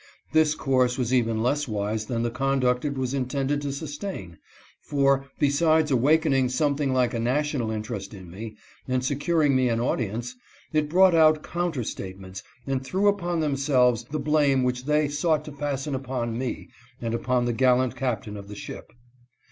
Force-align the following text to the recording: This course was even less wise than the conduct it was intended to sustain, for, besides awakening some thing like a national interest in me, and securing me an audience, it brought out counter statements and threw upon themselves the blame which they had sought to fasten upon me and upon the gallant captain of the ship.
This 0.31 0.55
course 0.55 0.97
was 0.97 1.13
even 1.13 1.43
less 1.43 1.67
wise 1.67 2.07
than 2.07 2.23
the 2.23 2.31
conduct 2.31 2.85
it 2.85 2.97
was 2.97 3.13
intended 3.13 3.61
to 3.61 3.71
sustain, 3.71 4.39
for, 4.81 5.27
besides 5.37 5.91
awakening 5.91 6.49
some 6.49 6.75
thing 6.75 6.91
like 6.91 7.13
a 7.13 7.19
national 7.19 7.69
interest 7.69 8.11
in 8.15 8.31
me, 8.31 8.57
and 8.87 9.05
securing 9.05 9.55
me 9.55 9.69
an 9.69 9.79
audience, 9.79 10.35
it 10.73 10.89
brought 10.89 11.13
out 11.13 11.43
counter 11.43 11.83
statements 11.83 12.41
and 12.65 12.83
threw 12.83 13.07
upon 13.07 13.41
themselves 13.41 14.03
the 14.05 14.17
blame 14.17 14.63
which 14.63 14.85
they 14.85 15.03
had 15.03 15.11
sought 15.13 15.45
to 15.45 15.51
fasten 15.51 15.93
upon 15.93 16.35
me 16.35 16.69
and 16.99 17.13
upon 17.13 17.45
the 17.45 17.53
gallant 17.53 17.95
captain 17.95 18.35
of 18.35 18.47
the 18.47 18.55
ship. 18.55 18.91